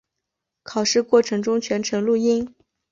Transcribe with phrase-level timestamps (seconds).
[0.63, 2.55] 考试过程中全程录音。